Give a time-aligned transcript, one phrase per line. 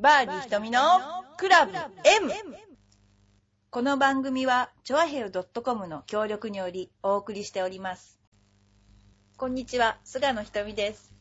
[0.00, 0.80] バーディー瞳の
[1.36, 2.30] クラブ M!
[3.68, 8.16] この番組は、チョアヘル .com の協力によりお送りしております。
[9.36, 11.12] こんにちは、菅野瞳です。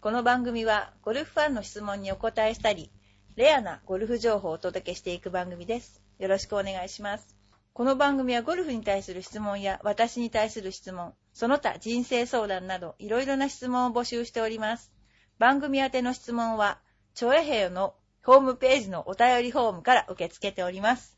[0.00, 2.90] この番組は、ゴルフファンの質問にお答えしたり、
[3.36, 6.02] レアなゴルフ情報をお届けしていく番組です。
[6.18, 7.36] よろしくお願いします。
[7.72, 14.90] この番組はゴルフに対する質問や私に対する質問、その他人生相談などいろいろな質問を募集しております。
[15.38, 16.80] 番組宛ての質問は、
[17.14, 17.94] チョエヘヨの
[18.24, 21.16] ホームページのお便りフォームから受け付けております。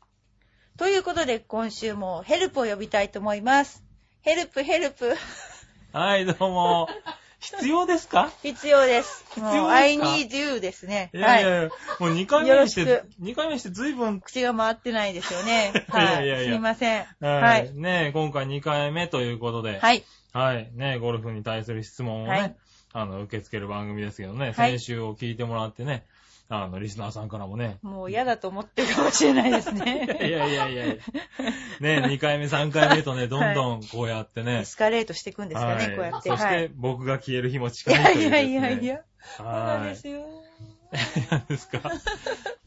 [0.77, 3.83] ということで今週もヘルプを呼びたいと思います。
[4.21, 5.15] ヘルプヘルプ。
[5.93, 6.89] はい、どうも。
[7.39, 8.29] 必要ですか？
[8.43, 9.23] 必要です。
[9.35, 11.09] 必要ですか？I need you ですね。
[11.13, 11.61] いやいやはい。
[11.61, 15.71] いや、もう2回目にしてよろしく、2回目にして随分、口が回ってないですよね。
[15.73, 16.05] い はい。
[16.05, 17.05] やいやいやすみません。
[17.21, 17.29] は。
[17.29, 17.71] はいい。
[17.79, 20.03] ね今回2回目ということで、はい。
[20.33, 20.69] はい。
[20.73, 22.55] ねゴルフに対する質問をね、はい
[22.93, 26.05] あの、受け付ける番組ですけどね、はい先週を聞いてもらってね、
[26.49, 30.07] あの、リスナーさんからもね、もう嫌だと思ってるかもしれないですいね。
[30.21, 30.99] やいやいやいやね
[32.07, 36.29] 2回目、3回目とね、どんどんこうやってねエ、スカレートしていくんですかね、はいこうやって。
[36.29, 39.01] そしはいて、僕が消える日もい近いとやいやいやいや。
[39.35, 39.89] そうなんはい。
[39.89, 40.25] ですよ。
[41.29, 41.81] 嫌ですか。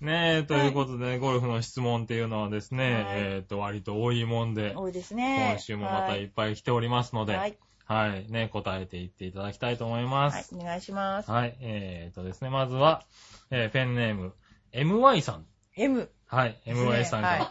[0.00, 5.48] ねえ、ということで、ねゴルフの質問っていうのはですね、はいえっ、と、割と多いもんで、多いですね。
[5.52, 7.46] 今週もまたいっぱい来ておりますので、は
[7.90, 8.32] はい、い。
[8.32, 10.54] ね、答えていっていただきたいと思いまはいす。。
[10.54, 11.30] お願いします。
[11.30, 13.02] はい、えっ、とですね、まずは、
[13.50, 14.32] えーペンネーム、
[14.72, 15.44] MY さん。
[15.76, 16.08] M。
[16.28, 17.44] はい、MY さんから。
[17.46, 17.50] は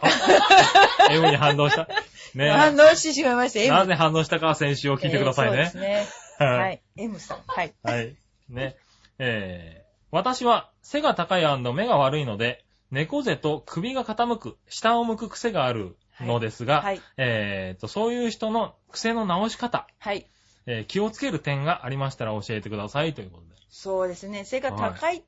[1.10, 1.86] あ M に反応した。
[2.34, 3.74] ね反応してしまいました、M。
[3.74, 5.80] なぜ反応したかは先週を聞いてくださいねえーそう。
[5.82, 6.46] ですね。
[6.46, 6.82] ははい。
[6.96, 7.42] M さん。
[7.46, 7.74] はい。
[7.82, 8.16] はい。
[8.48, 8.76] ね。
[9.18, 11.42] えー、私は背が高い
[11.74, 17.00] 目が悪いので、猫背と首が傾く、下を向く癖があるのですが、はい。
[17.16, 20.26] えーと、そういう人の癖の直し方、はい。
[20.66, 23.60] えー気をつける点がありましたら教えてくださいということで。
[23.70, 24.44] そうですね。
[24.44, 25.22] 背が高いっ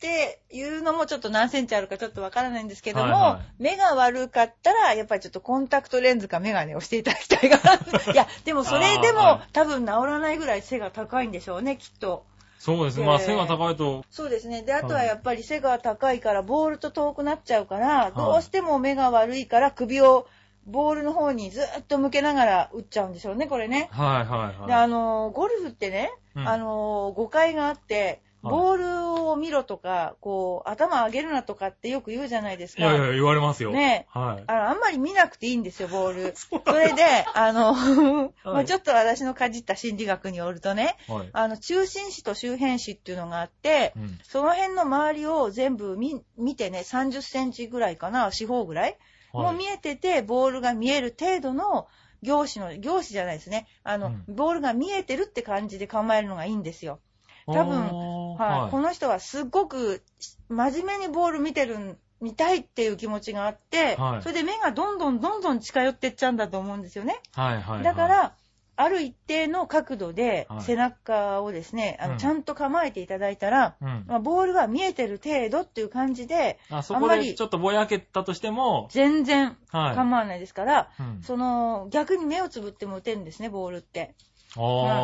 [0.00, 7.74] ていうのもちょっと何センチあるかちょっとわからないんですけども、はいは目が悪かったら、やっぱりちょっとコンタクトレンズかメガネをしていただきたいかな。
[8.10, 12.24] いや、でもそれでも、はい多分治らないぐらい背が高いんでしょうね、きっと。
[12.58, 13.02] そうですね。
[13.02, 14.62] えーまあ背が高いと、そうですね。
[14.62, 20.26] で、あとははいやっぱり背が高いから、ボールと遠くなっちゃうから、いどうしても目が悪いから、首を
[20.66, 23.88] ボールの方にずっと向けながら打っちゃうんでしょうね、これね。
[23.92, 24.82] はいはいで、はい。
[24.84, 32.82] あのー、ゴルフってね、うんあのー、誤解があって、はいボールを見ろとか、こう、頭上げるなとかってよく言うじゃないですか。
[32.82, 33.70] いやいや、言われますよ。
[33.70, 34.44] ねはい。
[34.46, 36.34] あの、あんまり見なくていいんですよ、ボール。
[36.36, 37.04] それで、
[37.34, 37.74] あの、
[38.44, 41.30] まあちょっと私のかじった心理学によるとね、はい。
[41.32, 44.18] あの、中心子と周辺子っていうのがあって、うん。
[44.22, 48.96] その辺の周りを全部見見てね、30センチぐらいかな、四方ぐらい、
[49.32, 51.88] もはいう見えてて、ボールが見える程度の
[52.22, 53.66] 業種の、業種じゃないですね。
[53.82, 57.00] あの、うんボールが見えてるって感じで構えるのがいいんですよ。
[57.46, 58.70] 多分分はい。
[58.70, 60.02] この人はすっごく
[60.48, 67.20] 真面目にボール見てる、見たいっていう気持ちがあって、はいそれで目がどんどんどんどん近寄ってっちゃうんだと思うんですよね。
[67.32, 67.84] はいはいはい。
[67.84, 68.34] だか、ら、
[68.80, 74.04] ある一定の角度ではい背中をですね、あうんのちゃんと構えていただいたら、うん。
[74.06, 79.94] まあ、ボールが見えてる程度っていう感じで、あ、そこあんまりでちょっとぼやけたとしても、全然はい。
[79.94, 84.14] 構わないですから、うんその逆に目をつぶっても打てるんですね、ボールって。
[84.56, 84.60] あ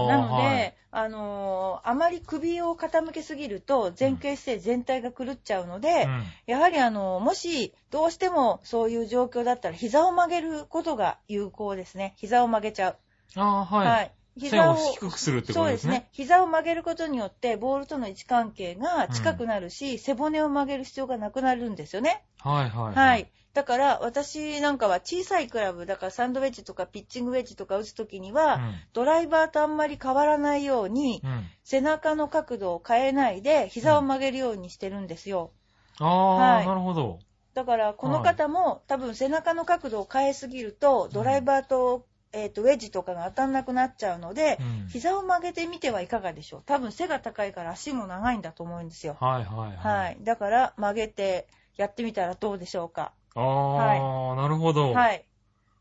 [0.09, 12.15] なので、はいあのーあまり首を傾けすぎると前傾姿勢全体が狂っちゃうので、うんやはりあのもしどうしてもそういう状況だったら膝を曲げることが有効ですね。
[12.17, 12.97] 膝を曲げちゃう。
[13.35, 14.13] あーはい。
[14.39, 15.93] 背を低くするってことですね。
[15.93, 16.09] そうですね。
[16.13, 22.25] 膝を曲げることによって、ボールとの位置関係が近くなるし、背骨を曲げる必要がなくなるんですよね。
[22.41, 22.95] はいはい。
[22.95, 23.31] はい。。
[23.55, 28.75] だから、私なんかは小さいクラブ、だからサンドウェッジとかピッチングウェッジとか打つときには、うん。
[28.93, 31.45] ドライバーとあんまり変わらないように、うん。
[31.65, 35.53] 背中の角度を変えないで、膝を曲げるようにしてるんですよ。
[35.99, 37.19] ああ、はいなるほど。
[37.55, 46.63] だから、この方も、多分背中の角度を変えすぎると、ドライバーと、えっ、と、ウェッジとかが当たんなくなっちゃうので、うん膝を曲げてみてはいかがでしょう。
[46.65, 49.17] 多分背が高いから足も長いんだと思うんですよ。
[49.21, 49.77] はいはいはい。
[49.77, 50.19] はい。
[50.23, 53.13] だから、曲げてやってみたらどうでしょうか。
[53.35, 54.93] ああ、なるほど。。
[54.93, 55.27] はい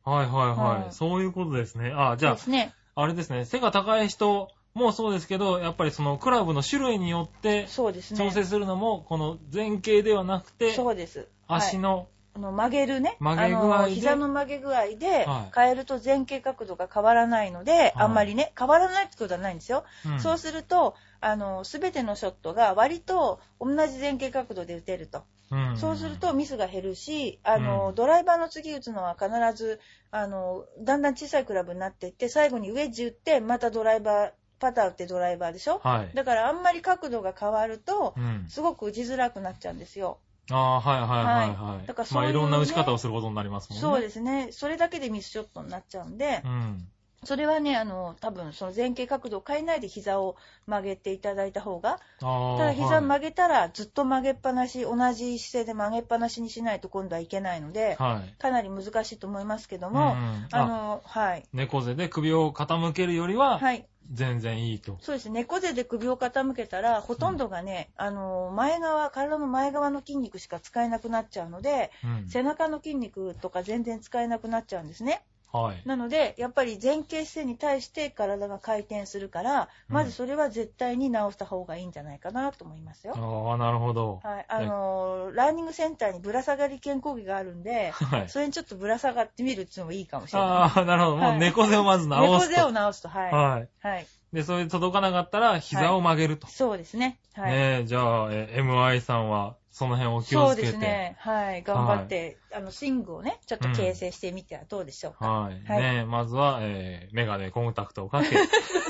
[0.05, 0.09] い。
[0.09, 0.85] はいはいはい。
[0.87, 1.93] うんそういうことですね。
[1.95, 2.73] あじゃそうですね。
[2.95, 3.45] あ、あれですね。
[3.45, 8.17] 背が高い人もそうですけど、やっぱりそのクラブの種類によってそうですね。
[8.17, 11.19] 調整するのも、この前傾ではなくて、そうです。
[11.19, 11.27] はい
[11.59, 13.17] 足の、あの曲げるね。
[13.19, 13.73] 曲げ具合で？
[13.75, 19.83] あの膝の曲げ具合ではい変えると前傾角度が変わらないので、あんまりね、変わらないってことはないんですよ。
[20.05, 25.23] うんそうすると、あの、すべてのショットが割と同じ前傾角度で打てると。
[25.51, 29.79] うんそうするとミスが減るし、あの、うんドライバーの次打つのは必ず、
[30.11, 35.79] あの、だんだん小さいクラブになっていって、最後にウェッジ打って、またドライバー、パターってドライバーでしょ？
[35.83, 36.15] はい。
[36.15, 38.45] だからあんまり角度が変わるとう、ん。
[38.47, 40.19] すごく打ちづらくなっちゃうんですよ。
[40.51, 41.55] ああ、はいはいはいはい。
[41.55, 43.81] まあ、だからそういうねいろんな打ち方をすることになりますもんね。
[43.81, 44.49] そうですね。
[44.51, 46.87] それだけでミスショットになっちゃうんでう、ん。
[47.23, 50.35] それはね、あの、多分その前傾角度を変えないで膝を
[50.67, 52.57] 曲げていただいた方が、ああ。
[52.57, 58.35] ただ膝はい曲げたらずっと曲げっぱなし、同じ姿勢で曲げっぱなしにしないと今度はいけないので、はい。
[58.39, 61.43] かなり難しいと思いますけどうも、んあの、はい。
[61.53, 63.87] 猫背で首を傾けるよりは、はい。
[64.11, 64.97] 全然いいと。
[64.99, 65.41] そうですね。
[65.41, 72.25] 猫背で首を傾けたら、ほとんどがね、あの、前側、体の前側の筋肉しか使えなくなっちゃうので、うん。
[72.27, 75.25] 背中の筋肉とか全然使えなくなっちゃうんですね。
[75.51, 75.81] はい。
[75.85, 83.13] なので、やっぱり前傾姿勢に対して体が回転するから、まずそれは絶対に直した方がいいんじゃないかなと思いますよ。
[83.15, 84.19] ああ、なるほど。
[84.23, 84.45] はい。
[84.49, 88.29] あのーランニングセンターにぶら下がり健康着があるんで、はい。
[88.29, 90.49] それにちょっとぶら下がってみるっていうのもいいかもしれない。
[90.49, 91.17] ああ、なるほど。
[91.17, 92.55] もはいう猫背をまず直猫すと。
[92.55, 93.33] 背を直すと、はい。
[93.33, 93.69] はい。
[93.87, 94.07] はい。
[94.33, 96.47] で、それで届かなかったら、膝を曲げると。
[96.47, 97.19] そうですね。
[97.35, 97.51] はい。
[97.51, 100.67] ねえ、じゃあ、え MI さんは、その辺を気そうをつけて。
[100.67, 101.17] ですね。
[101.19, 101.61] はい。
[101.61, 105.29] 頑張って、あの、スイングをね、ちょっと形成してみてはどうでしょうか。
[105.29, 105.61] はい。
[105.65, 108.29] はいねえ、まずは、えー、メガネ、コンタクトをかけ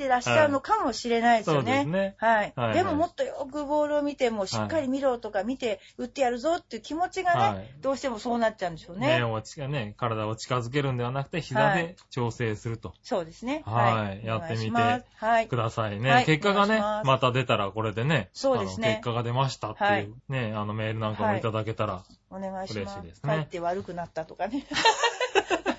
[0.00, 1.72] てらっしゃるのかもしれないですそよね。
[1.72, 2.14] うですね。
[2.18, 9.20] はい、はいでももっとよくボールを見て、もうしっかり見ろとか見て、打ってやるぞっていう気持ちがね、はいどうしてもそうなっちゃうんでしょうね。
[9.68, 12.94] ね、体を近づけるんではなくて、膝で調整すると。
[13.02, 13.62] そうですね。
[13.66, 14.26] はいい。
[14.26, 15.56] やってみてく。
[15.56, 16.10] ださいね。
[16.10, 22.78] はい結果がねま、すまた出たらこれでね、そうですね結果が出ましたっていう、はいね、あのメールなんかもいただけたら、お願いします。
[22.78, 24.66] 嬉しいですね帰って悪くなったとかね。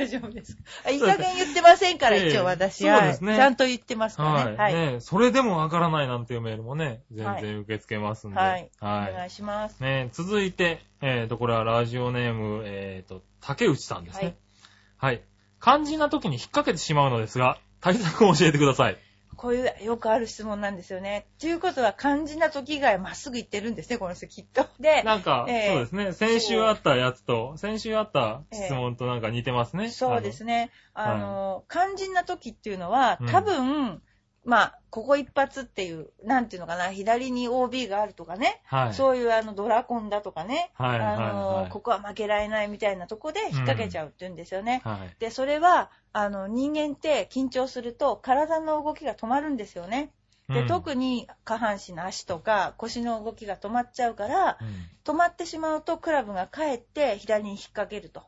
[0.01, 0.57] 大丈夫です
[0.91, 2.83] いい加減言ってませんから、ええ一応私。
[2.83, 4.57] そうですねはいちゃんと言ってますからね。
[4.57, 4.93] はい、はい。
[4.93, 8.37] ね、それでもわからないなんていうメールもね、全然受け付けますんで。
[8.37, 8.69] はい。
[8.81, 9.79] おはい願いします。
[9.81, 14.35] ね、続いて、えっ、と、これはラジオネーム、えっ、と、竹内さんですね。
[14.97, 15.21] はい。
[15.61, 18.97] 肝心な時に引っ掛けてしまうのですが、対策を教えてください。
[19.41, 21.25] こういうよくある質問なんですよね。
[21.39, 24.67] ということは肝心な時以外はまっすぐ行ってるんですね、この人きっと。
[24.79, 26.13] で、なんか、ええそうですね。
[26.13, 29.89] 先週あったやつと、先週あった質問となんか似てますね。
[29.89, 30.69] そうですね。
[30.95, 34.03] のあの、肝心な時っていうのはうん、多分、
[34.43, 38.61] まあ、ここ一発っていう、なんていうのかな、左に OB があるとかね。
[38.65, 38.93] はい。
[38.93, 44.81] そういうあのドラコンだとかね、はいはいはいあの、ここは負けられないみたいなとこで引っ掛けちゃうって言うんですよね。
[44.83, 45.15] はい。
[45.19, 50.11] で、それは、あの、人間って緊張すると体の動きが止まるんですよね。
[50.49, 54.57] で、うん特に下半身の足とか腰の動きが止まっちゃうから、
[55.03, 58.23] 止まってしまうとクラブがかえって左に引っ掛けると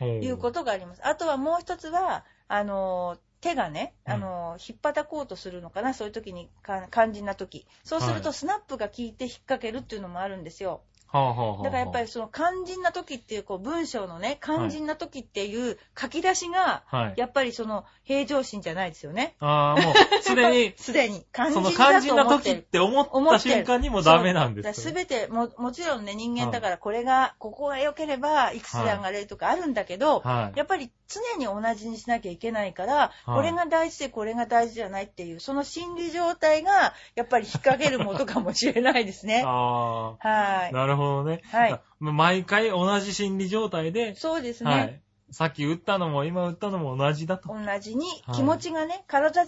[0.00, 1.06] うんいうことがあります。
[1.06, 7.66] あとはもう一つは、あの、手がね、うんあの、引っ叩こうとするのかな、そういう時にか肝心な時。
[7.84, 10.82] そうするはいとスナップが効いて引っ掛けるっていうのもあるんですよ。
[11.06, 11.62] はあはあはあ。
[11.64, 17.14] だからやっぱりその肝心な時っていうこう文章のね、肝心な時っていう書き出しが、はい。
[17.16, 19.34] やっぱりその平常心じゃないですよね。
[19.40, 24.94] ああ、もう、 すでに、すでに肝その心だ肝心な時っと思って思った瞬間にもダメなんですすよ。
[24.94, 30.58] べても、もちろんね、人間だからこれが、ここが良ければ、いくつで上がれるとかあるんだけど、はい。
[30.58, 39.42] やっぱり常に同じにしなきゃいけないから、これが大事でこれが大事じゃないっていう、その心理状態が、やっぱり引っ掛けるものかもしれないですね。
[39.46, 40.72] あはあ、い。
[40.72, 41.42] なるほどね。
[41.50, 41.80] はい。
[42.00, 44.70] 毎回同じ心理状態で、そうですね。
[44.70, 45.00] はい。
[45.30, 47.48] さっき打ったのも今打ったのも同じだと。
[47.48, 49.44] 同じにはい気持ちがね、体、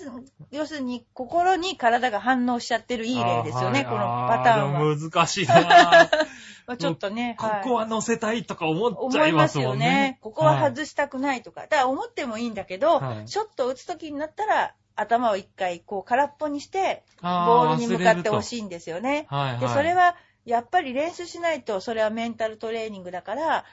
[0.51, 4.97] 要するに心に体が反応しちゃってるいい例ですよね、このはいパターンは。
[4.97, 6.11] 難しいな
[6.67, 10.19] まあちょっとね、こはいこは乗せたいとか思っち思いまゃいますよねね。。
[10.21, 11.63] ここは外したくないとか。
[11.63, 18.43] だから思ってもいいんだけど、はいショットを打つときになったら、頭を一回こう空っぽにして、あボールに向かってほい。
[18.43, 19.29] しいんですよね。
[19.61, 20.17] で、それは、
[20.49, 23.65] やっぱり練習しないと、それはメンタルトレーニングだから、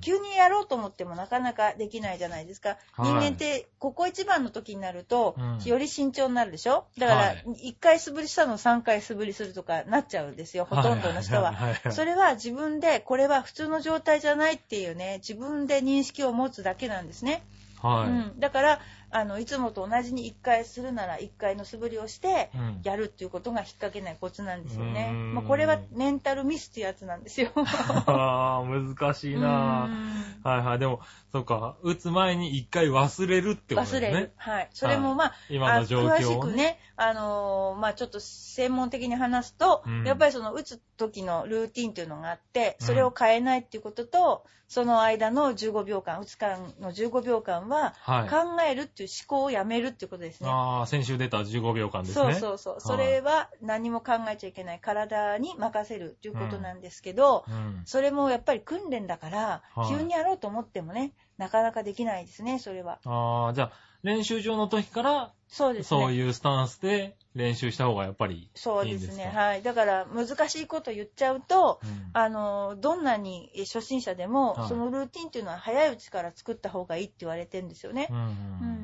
[0.00, 2.78] 急にやろうと思ってもなかなかできないじゃないですか。
[2.92, 3.10] はい。
[3.10, 5.58] 人間って、ここ一番の時になると、うん。
[5.64, 6.86] より慎重になるでしょ？
[6.98, 11.54] だからはい、1回素振りしたのを3回素振りするとかなっちゃうんですよ、ほとんどの人は。
[11.90, 17.42] それは自分で、これは普通の状態じゃないっていうね、自分で認識を持つだけなんですね。
[17.82, 18.08] はい。
[18.08, 18.80] うん、だから
[19.12, 25.16] あのいつもと同じに1回するなら1回の素振りをしてうんやるっていうことが引っ掛けないコツなんですよねうー。
[25.16, 27.52] んまあ、これはメンタルミスってやつなんですよ。
[27.56, 30.78] ああ、難しいなうんはいはい。
[30.78, 31.00] でも、
[31.30, 34.08] そうか、打つ前に一回忘れるってことですね。
[34.08, 34.32] 忘れる。
[34.36, 34.68] はい。
[34.72, 48.28] それもまあ、今の状況をあ詳しくね、あのーまあちょっと専門的に話すと、うんやっぱりその打つ時のルーティンっていうのがあって、うんそれを変えないっていうことと、その間の15秒間、打つ間の15秒間は、はい。
[48.28, 50.48] 考えるっていう思考をやめるっていうことですね。
[50.50, 52.34] ああ、先週出た15秒間ですそうね。
[52.34, 52.76] そうそう。
[52.78, 54.80] いそれは何も考えちゃいけない。
[54.80, 57.82] 体に任せるっていうことなんですけど、うん。
[57.84, 63.00] それもやっぱり訓練だから、はい急にやろうと思ってもね、なかなかできないですね、それは。
[63.04, 66.00] ああ、じゃあ、練習場の時から、そうですね。
[66.00, 69.06] そういうスタンスで練習した方がやっぱりそうですね。
[69.06, 69.62] いいんですかはい。
[69.62, 78.08] だから、難しいこと言っちゃうと、うんあの、どんなに初心者でも、はいそのルーティンっていうのは早いうちから作った方がいいって言われてるんですよね。
[78.10, 78.81] うんうんうん。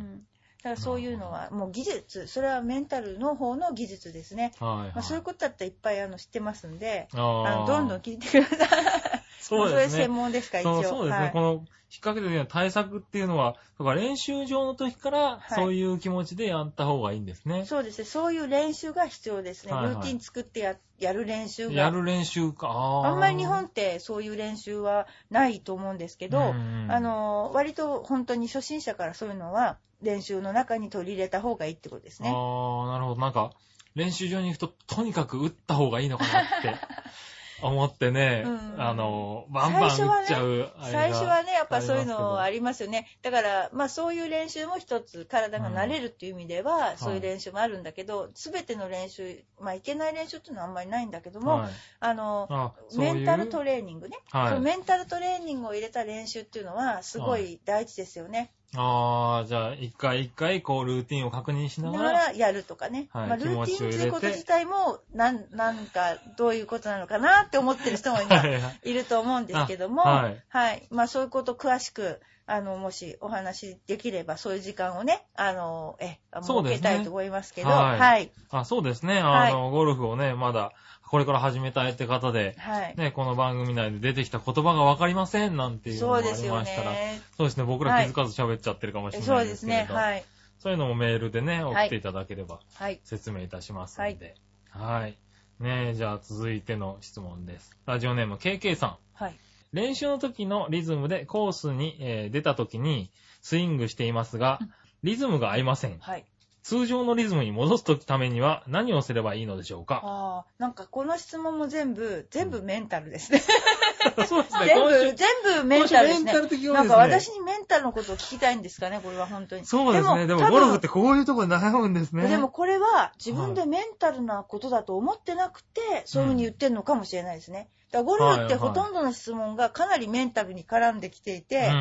[0.62, 4.53] だからそういうのは、もう技術、それはメンタルの方の技術ですね。
[4.59, 9.27] はいはいまあ、そういうことだったらいっぱいあの知ってますんで、あのどんどん聞いてください。
[9.38, 10.12] そうですねれ専。
[10.12, 10.83] 門ですから、一応。
[10.83, 11.25] そうですね。
[11.25, 11.64] はいこの、引っ
[12.00, 17.64] 掛けるような対策っていうのは、だから練習場の時からはいそういう気持ちでやった方がいいんですね。
[17.64, 18.04] そうですね。
[18.04, 19.73] そういう練習が必要ですね。
[19.73, 21.75] はいはいルーティン作ってややる練習が。
[21.75, 22.68] やる練習か。
[23.04, 26.54] あんまり日本ってそういう練習はないと思うんですけど、
[26.88, 32.30] あの、割と本当に初心者からそういうのは練習の中に取り入れた方がいいってことですね。
[32.30, 33.21] ああ、なるほど。
[33.21, 33.52] なんか、
[33.95, 36.75] 練習場に行くと、とにかく打った方がいいのかなって
[37.61, 38.83] 思ってね、うん。
[38.83, 43.09] あの、バンバン打っちゃう、あれが最初はね、やっぱそういうのあありますよね。
[43.23, 54.49] だから、まあそういう練習も一つ体が慣れるっていう意味では、そういう練習もあるんだけど、すべての練習、まあいけない練習っていうのはあんまりないんだけども、はい、あの、メンタルトレーニングね、はい。
[54.50, 57.61] そのメンタルトレーニングを入れた練習っていうのはすごい。
[57.65, 58.53] 大事ですよね。
[58.76, 63.08] ああ、じゃあ、一回一回、こう、ルーティンを確認しなだが、かららやるとかね。
[63.12, 63.28] はい。
[63.28, 68.92] まあ、ルーティンっていうこと自体も、なん、なんか、どういうことなのかなって思ってる人も今はいはいい。
[68.92, 70.42] ると思うんですけども、あはい。
[70.48, 70.87] はい。
[70.90, 76.76] まあ、そういうこと詳しく、あの、もしお話できれば、そういう時間をね、あの、え、そうですね。
[76.76, 78.00] 設けたいと思いますけど、はい。
[78.00, 78.32] はい。
[78.50, 79.22] あ、そうですね。
[79.22, 79.52] はい。
[79.52, 80.72] あの、ゴルフをね、まだ、
[81.11, 82.95] これから始めたいって方で、はい。
[82.97, 87.23] ね、この番組内で出てきた言葉がわかりませんなんていうのもありましたら、ね。
[87.37, 89.77] そうですね、僕ら気づかず喋っちゃってるかもしれそうないですね。
[89.77, 90.25] ですけれど、はい。
[90.59, 93.00] そういうのもメールでね、送っていただければはい。
[93.05, 94.35] 説明いたしますので。
[94.71, 95.17] はい。
[95.61, 97.77] ねえ、じゃあ続いての質問です。
[97.87, 98.97] ラジオネーム KK さん。
[99.15, 99.35] はい。
[99.73, 103.11] 練習の時のリズムでコースに、えー出た時に
[103.41, 104.71] スイングしていますがうん、
[105.03, 105.99] リズムが合いません。
[106.00, 106.25] はい。
[106.68, 110.02] 通常のリズムに戻すためには何をすればいいのでしょうか？
[110.04, 113.40] ああ、なんかこの質問も全部、全部メンタルですね。
[114.27, 116.41] そうですね、全部、全部メンタルですねメンタ。
[116.41, 116.97] ル的要なんですね。
[116.97, 119.65] か私にメンタルのことを聞きたいんですかね、これは本当に。
[119.65, 120.27] そうですね。
[120.27, 122.29] でも多分ゴルフってこういうところで悩むんですね。
[122.29, 127.69] でもこれは自分でメンタルなことだと思ってなくて、そういうふうに言ってるのかもしれないですね。
[127.91, 131.79] だからゴルフってはいはいほとんどの質問がかなりメンタルに絡んできていて、うんう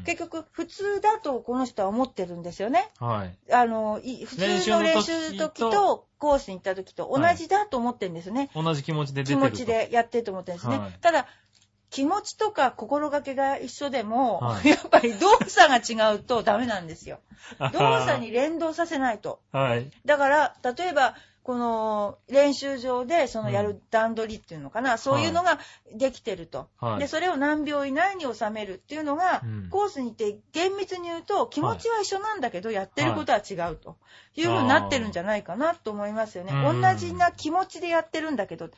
[0.00, 0.02] ん。
[0.06, 2.88] 結局普通だとこの人は思ってるんですよね。
[2.98, 3.52] はい。
[3.52, 8.50] あの、い普通の練習の時とコースに行った時と同じだと思ってるんですよね。
[8.54, 9.50] 同じ気持ちで出て気ると。
[9.50, 10.78] 持ちでやってると思ってるんですね。
[10.78, 11.26] はいただ、
[11.90, 14.68] 気持ちとか心がけが一緒でも、はい。
[14.68, 17.18] やっぱり動作が違うとダメなんですよ。
[17.58, 19.40] あ動作に連動させないと。
[19.52, 19.90] はい。
[20.04, 25.58] だから、例えば、この練習場でそのやうる段取りっていうのかな、そういうのが
[25.92, 26.98] できてると、はい。
[27.00, 29.68] で、それを何秒以内に収めるっていうのが、うん。
[29.70, 33.96] コースに行って厳密に言うと気持ちは一緒なんだけど、やってることは違うと
[34.36, 36.52] いうふうになってるんじゃないかなと思いますよね。
[36.52, 36.82] うん。
[36.82, 38.68] 同じな気持ちでやってるんだけど、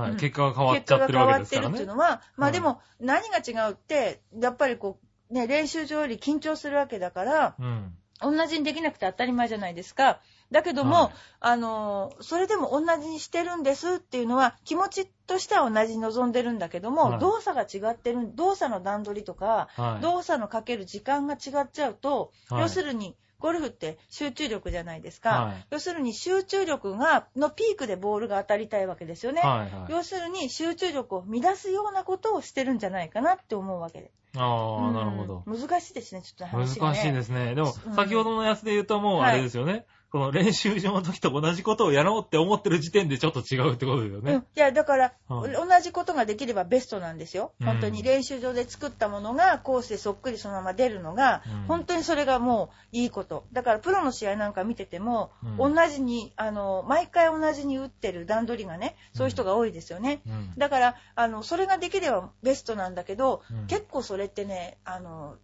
[0.00, 0.10] はい。
[0.12, 1.86] うん結果が変わっちゃってるわけですからね結果が変わってるっていう。
[1.86, 4.98] のは、まはいあでも何が違うって、やっぱりこ
[5.30, 7.94] う、ね、練習場より緊張するわけだから、うん。
[8.20, 10.20] 同じにできなくて当たり前じゃないですか。
[10.50, 20.02] だけども、はいあの、それでも同じにしてるんですっていうのは、気持ちとしては同じに望んでるんだけども、はい動作が違ってる、動作の段取りとか、はい。
[20.02, 25.30] 動作のかける時間が違っちゃうと、はい要するに、ゴルフって集中力じゃないですか。
[25.30, 29.40] はい要するに集中力が、のピークでボールが当たりたいわけですよね。
[29.42, 29.92] はいはい。
[29.92, 34.10] 要するに集中力を乱すようなことをしてるんじゃないかなって思うわけで。
[34.36, 35.42] ああ、なるほど。
[35.46, 36.96] うん難しいですね、ちょっと話が、ね。
[36.96, 37.54] 難しいですね。
[37.54, 39.86] でもうん、先ほどのやつで言うともうあれですよね。
[40.16, 44.40] この練習場の時と同じことをやろうって思ってる時点でちょっと違うってことですよねうん。
[44.40, 44.44] い。
[44.54, 47.52] や、だから、はい同じことができればベストなんですよ。
[47.60, 53.44] うん本当に練習場で作ったものがコースでそっくりそのまま出るのが、うん本当にそれがもういいこと。
[53.52, 60.22] だからプロの試合なんか見てても、うん同じに、あの、毎回同じに打ってる段取りがね、そういう人が多いですよね。
[60.26, 60.52] うん。
[60.56, 65.36] だから、あの、それができればベストなんだけど、うん結構それってね、あの、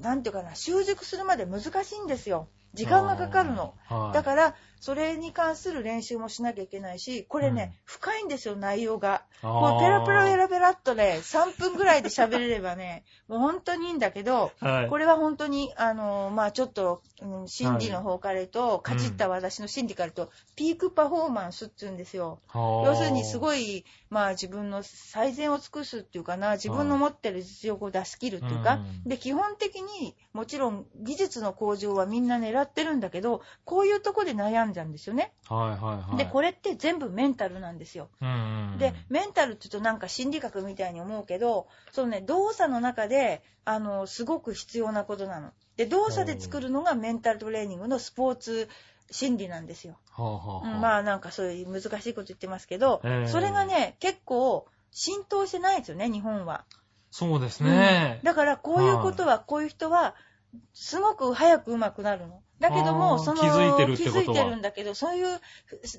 [0.00, 2.48] なんていうかな、習熟するまで難しいんですよ。
[2.74, 3.74] 時間がかかるの。
[3.88, 9.24] はいだから、それに関する練習もしなきゃいけないし、これね、うん深いんですよ、内容が。
[9.42, 14.88] あーもうペラペラペラペラっとね、3分ぐらいで喋れればね、 もう本当にいいんだけど、はい。
[14.88, 22.40] これは本当に、あの、まあちょっと、うん心理の方から言うと、かじった私の心理から言うと、ピークパフォーマンスって言うんですよ。
[22.54, 23.40] 要するにすい。
[23.40, 35.32] ごい、まあ自分の最善を尽くすっていうかな、自分の持ってる実力を出し切るっていうか、うんで、基本的にもちろん技術の向上はみんな狙狙ってるんだけど、こういうとこで悩んじゃうんですよね。
[35.48, 36.16] はいはいはい。
[36.16, 38.10] で、これって全部メンタルなんですよ。
[38.20, 38.78] うんうんうん。
[38.78, 45.52] で、メンタルって言うとなんか心理学みたいに思うけど、そのね、動作の中で、あの、すごく必要なことなの。
[45.76, 48.68] で、動作で作るのがメンタルトレーニングのスポーツ
[49.10, 49.98] 心理なんですよ。
[50.10, 56.64] はあはあまあなんかそういう難しいこと言ってますけど、ええそれがね、結構浸透してないですよね、日本は。
[57.10, 58.24] そうですねうん。
[58.24, 60.14] だからこういうことは、こういう人は、
[60.72, 62.42] すごく早く上手くなるの。
[62.60, 65.40] だけどあも、ーその、気づいてるってことは気づいてるんだけど、そういう、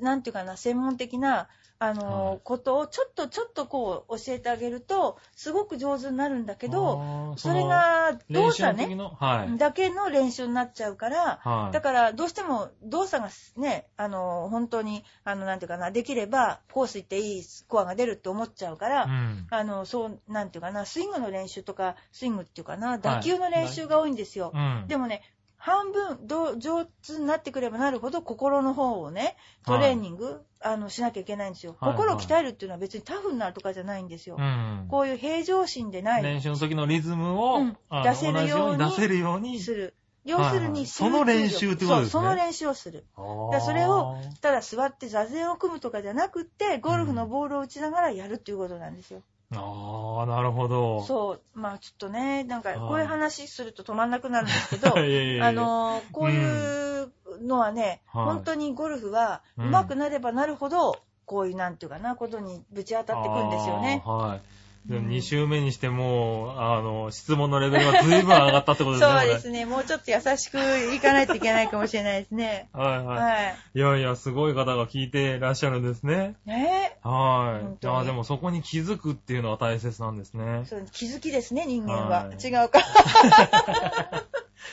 [0.02, 1.48] なんていうかな、専門的な、
[1.82, 9.58] あのーはいことをちょっとちょっとこう教えてあげると、すごく上手になるんだけど、それが動作ね、はい。
[9.58, 11.74] だけの練習になっちゃうから、はい。
[11.74, 19.48] だから、どうしても動作がね、あの、本当に、あの、なんていうかな、できれば、コース行っていいスコアが出るって思っちゃうから、うん。
[19.50, 24.52] あの、そう、なんていうかな、スイングの練習とか、スイングっていうかな、打球の練習が多いんですよ。
[24.54, 24.86] うん。
[24.88, 25.22] でもね、
[25.60, 29.36] 半分どう上手になってくればなるほど心の方をね、
[29.66, 31.76] トレーニング、あのしなきゃいけないんですよ。
[31.80, 34.38] はいはい心を鍛えるっていうのは別にタフになるとかじゃないんですよ。
[34.40, 34.88] うん。
[34.90, 39.60] こういう平常心でない、練習の時のリズムを、うん出せるように出せるように。
[39.60, 39.96] する。
[40.24, 43.06] 要するに、はいその練習ってことですねそう、その練習をする。
[43.52, 49.24] だそれを、ただ座って座禅を組むとかじゃなくって、ゴルフのボールを打ちながらやるっていうことなんですよ。
[49.56, 51.02] ああ、なるほど。
[51.04, 51.42] そう。
[51.54, 64.04] まあちょっとね、なんかはいこういう話すると止まんなくなるんですけど、 いやいやいやあのーこういうのはね、はい本当にゴルフはうん上手くなればなるほど、こういうなんていうかな、ことにぶち当たってくんですよね。
[64.06, 64.42] はい。
[64.86, 69.20] でもうん2週目にしてもう、あの、質問のレベルが随分上がったってことですね。
[69.20, 69.66] そうですね。
[69.66, 70.58] もうちょっと優しく
[70.96, 72.70] いかないといけないかもしれないですね。
[72.74, 73.18] はいはい。
[73.18, 73.56] はい。
[73.76, 76.36] いやいや、すごい方が聞いてらっしゃるんですね。
[76.46, 77.88] ねはい。
[77.88, 80.66] あーでもそこに気づくっていうのは大切なんですねえ。。
[80.66, 82.26] そう気づきですね、人間は。
[82.26, 82.80] はい違うか。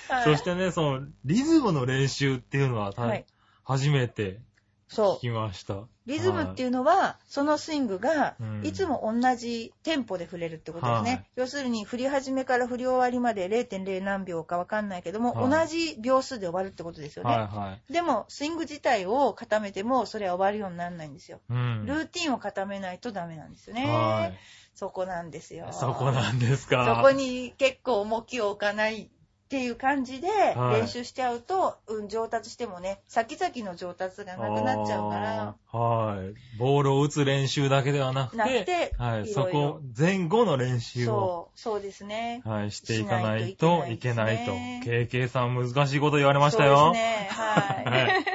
[0.08, 3.24] は いそしてね、その、リズムの練習っていうのは、たはい
[3.66, 4.38] 初めて
[4.88, 5.16] そう。
[5.16, 5.84] 聞きました。
[6.06, 11.10] リズムっていうのは、そのスイングがうん、いつも同じテンポで振れるってことですね。
[11.10, 17.30] はい要するに、振り始めから振り終わりまで0.0何秒かわかんないけども、はい同じ秒数で終わるってことですよね。
[17.30, 21.40] はいはでも、スイング自体を固めても、それは終わるようにならないんですよ。
[21.50, 21.52] い。
[21.52, 21.86] うん。
[21.86, 23.86] ルーティンを固めないとダメなんですよね。
[23.86, 24.30] は
[24.74, 25.72] そこなんですよい。。
[25.72, 26.96] そこなんですか。
[26.96, 29.10] そこに結構重きを置かない
[29.46, 36.58] っていう感じではい練習しちゃうと、うん、上達してもね、先々の上達がなくなっちゃうから、はい。
[36.58, 42.42] ボールを打つ練習だけではなくて、てはい、そいろいろこ、前後の練習を、そう、そうですね。
[42.44, 44.46] はい、していかないといけないいと。
[44.46, 46.92] といけないです KK さん難しいこと言われましたそうよ。
[46.92, 47.28] ですね。
[47.30, 47.84] はい。
[47.86, 48.26] はい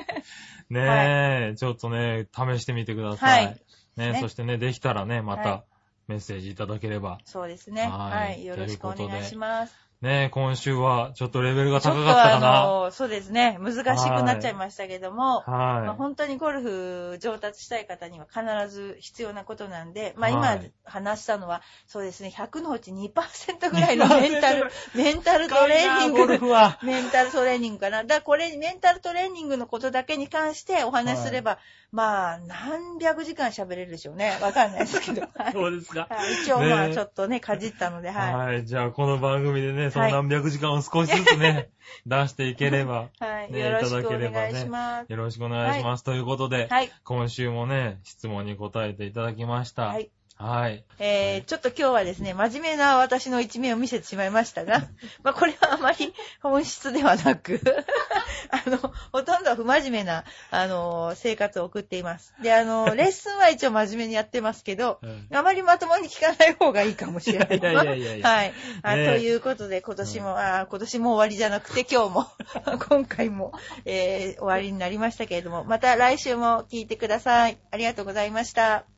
[0.72, 3.46] ねえ、ちょっとね、試してみてください。
[3.48, 3.62] はい
[3.98, 5.64] ねねそしてね、できたらね、まはた
[6.08, 7.20] メッセージいただければ。
[7.26, 7.82] そうですね。
[7.82, 8.46] はいはい。
[8.46, 9.91] よろしくおということで願いします。
[10.02, 12.64] ねえ、今週はちょっとレベルが高かったかあな。
[12.66, 13.60] の、そうですね。
[13.62, 25.50] 難しくなっちゃいましたけども、まあは本当にゴルフ上達したい方には必ず必要なことなんで、まあ今はい話したのは、そうですね、100のうち2%ぐらいのメンタル、メンタルい。
[25.50, 26.48] トレーニンゴルグ。
[26.48, 26.80] フは。
[26.82, 28.04] メンタルトレーニングかな。
[28.04, 31.60] だからこれ、メンタルトレーニングのことだけに関してお話しすれば、
[31.92, 34.38] まあ、何百時間喋れるでしょうね。
[34.42, 35.22] わかんないですけど。
[35.22, 36.08] は いそうですか。
[36.10, 38.34] はい一応まあ、ねちょっとね、かじったので、はい。
[38.34, 38.66] はい。
[38.66, 41.70] じゃあ、この番組でね、その何百時間を少しずつね、
[42.06, 43.52] 出していければ、はい。
[43.52, 45.12] ねよろしくおいただければね願いします。
[45.12, 46.04] よろしくお願いします。
[46.04, 46.92] ということで、はい。
[47.04, 49.88] 今週もね、質問に答えていただきました。
[49.88, 50.10] はい。
[50.42, 50.84] はい。
[50.98, 54.88] えー、ちょっと今日はですね、真面目な私の一面を見せてしまいましたが、
[55.24, 57.62] まあこれはあまり本質ではなく、
[58.50, 58.78] あの、
[59.12, 62.34] ほとんど不真面目な、あの、生活を送っています。
[62.42, 67.58] で、あの、 レッスンは一応真面目にやってますけど、うんあまりまともに聞かない方がいいかもしれない。
[67.58, 68.54] いやいやいやいやはい。
[68.82, 72.28] あねということで、今年も、あー今年も終わりじゃなくて、今日も、
[72.90, 73.54] 今回も、
[73.86, 77.58] えー終わりになりましたけれども、また来週も聞いてください。
[77.70, 78.86] ありがとうございました。